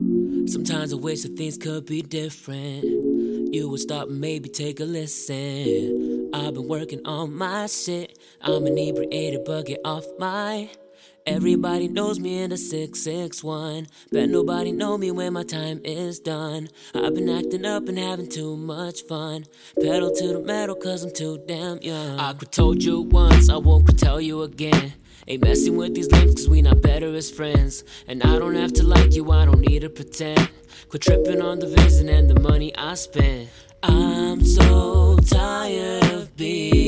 [0.00, 2.84] Sometimes I wish that things could be different.
[3.54, 6.30] You would stop and maybe take a listen.
[6.32, 8.18] I've been working on my shit.
[8.40, 10.70] I'm inebriated, but get off my.
[11.26, 13.86] Everybody knows me in the 661.
[14.10, 16.68] Bet nobody know me when my time is done.
[16.94, 19.44] I've been acting up and having too much fun.
[19.80, 22.18] Pedal to the metal cause I'm too damn young.
[22.18, 24.94] I could told you once, I won't could tell you again.
[25.28, 27.84] Ain't messing with these lames cause we not better as friends.
[28.08, 30.48] And I don't have to like you, I don't need to pretend.
[30.88, 33.48] Quit tripping on the vision and the money I spend.
[33.82, 36.79] I'm so tired of being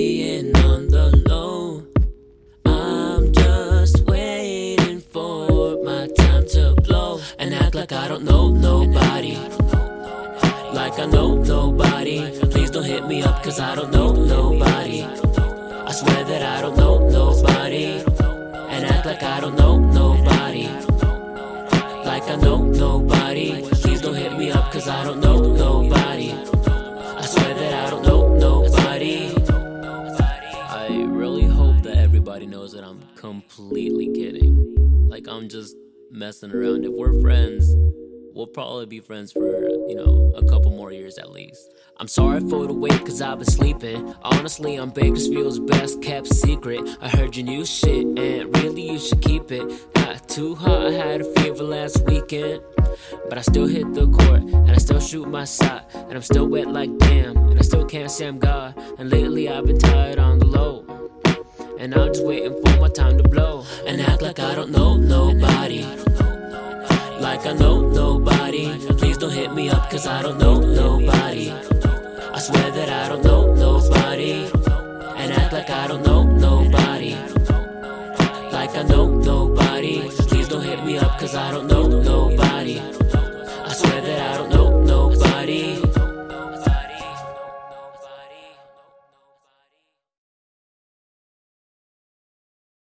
[8.23, 9.37] know nobody.
[10.73, 12.39] Like I know nobody.
[12.51, 15.03] Please don't hit me up cause I don't know nobody.
[15.03, 18.03] I swear that I don't know nobody.
[18.73, 20.69] And act like I don't know nobody.
[22.05, 23.63] Like I know nobody.
[23.83, 26.33] Please don't hit me up cause I don't know nobody.
[26.33, 29.35] I swear that I don't know nobody.
[30.69, 35.09] I really hope that everybody knows that I'm completely kidding.
[35.09, 35.77] Like I'm just
[36.11, 36.85] messing around.
[36.85, 37.75] If we're friends,
[38.35, 41.73] we'll probably be friends for, you know, a couple more years at least.
[41.99, 44.15] I'm sorry for the wait, cause I've been sleeping.
[44.23, 46.81] Honestly, I'm Bakersfield's best kept secret.
[47.01, 49.93] I heard your new shit, and really you should keep it.
[49.95, 52.63] Got too hot, I had a fever last weekend.
[53.29, 55.89] But I still hit the court, and I still shoot my shot.
[55.95, 58.75] And I'm still wet like damn, and I still can't say I'm God.
[58.99, 60.85] And lately I've been tired on the low.
[61.79, 63.65] And I'm just waiting for my time to blow.
[63.87, 66.02] And act like I don't know nobody
[67.45, 68.79] like I know nobody.
[68.99, 71.51] Please don't hit me up, cause I don't know nobody.
[71.51, 74.49] I swear that I don't know nobody.
[75.17, 77.15] And act like I don't know nobody.
[78.53, 80.09] Like I know nobody.
[80.29, 82.81] Please don't hit me up, cause I don't know nobody.